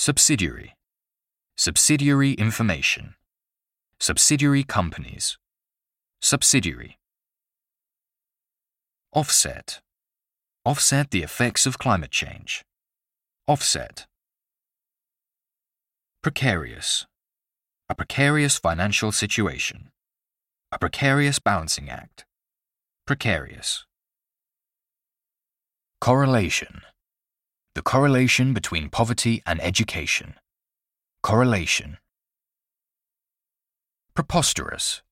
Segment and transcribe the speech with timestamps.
[0.00, 0.76] Subsidiary.
[1.56, 3.14] Subsidiary information.
[3.98, 5.38] Subsidiary companies.
[6.22, 7.00] Subsidiary.
[9.12, 9.80] Offset.
[10.64, 12.62] Offset the effects of climate change.
[13.48, 14.06] Offset.
[16.22, 17.04] Precarious.
[17.88, 19.90] A precarious financial situation.
[20.70, 22.24] A precarious balancing act.
[23.04, 23.84] Precarious.
[26.00, 26.82] Correlation.
[27.78, 30.34] The correlation between poverty and education.
[31.22, 31.98] Correlation.
[34.14, 35.02] Preposterous.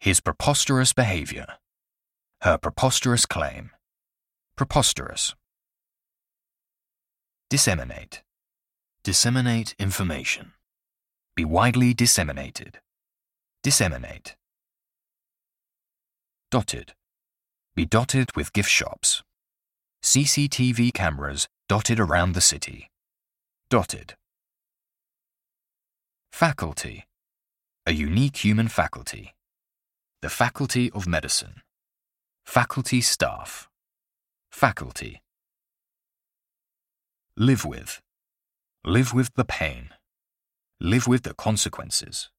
[0.00, 1.46] His preposterous behavior.
[2.40, 3.70] Her preposterous claim.
[4.56, 5.36] Preposterous.
[7.48, 8.24] Disseminate.
[9.04, 10.50] Disseminate information.
[11.36, 12.80] Be widely disseminated.
[13.62, 14.34] Disseminate.
[16.50, 16.94] Dotted.
[17.76, 19.22] Be dotted with gift shops.
[20.02, 22.90] CCTV cameras dotted around the city.
[23.70, 24.14] Dotted.
[26.32, 27.06] Faculty.
[27.86, 29.34] A unique human faculty.
[30.20, 31.62] The Faculty of Medicine.
[32.44, 33.68] Faculty staff.
[34.50, 35.22] Faculty.
[37.36, 38.00] Live with.
[38.84, 39.90] Live with the pain.
[40.80, 42.30] Live with the consequences.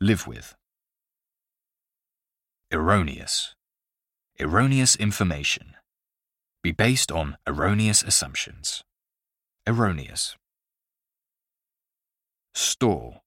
[0.00, 0.54] Live with.
[2.70, 3.54] Erroneous.
[4.38, 5.74] Erroneous information.
[6.62, 8.84] Be based on erroneous assumptions.
[9.66, 10.36] Erroneous.
[12.54, 13.22] Stall.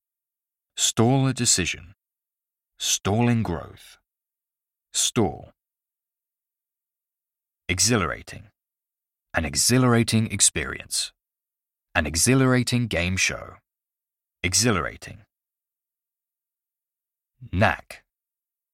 [0.78, 1.96] Stall a decision.
[2.80, 3.98] Stalling growth.
[4.94, 5.52] Stall.
[7.68, 8.44] Exhilarating.
[9.34, 11.12] An exhilarating experience.
[11.94, 13.56] An exhilarating game show.
[14.44, 15.20] Exhilarating.
[17.52, 18.04] Knack.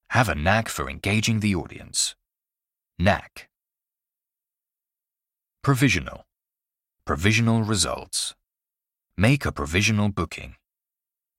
[0.10, 2.16] Have a knack for engaging the audience.
[3.00, 3.51] Knack.
[5.64, 6.26] Provisional.
[7.06, 8.34] Provisional results.
[9.16, 10.56] Make a provisional booking.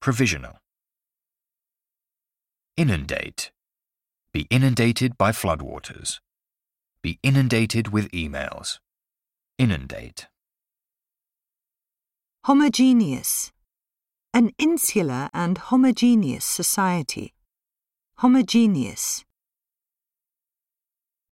[0.01, 0.59] Provisional.
[2.77, 3.51] Inundate.
[4.33, 6.21] Be inundated by floodwaters.
[7.03, 8.79] Be inundated with emails.
[9.59, 10.29] Inundate.
[12.45, 13.51] Homogeneous.
[14.33, 17.35] An insular and homogeneous society.
[18.19, 19.25] Homogeneous.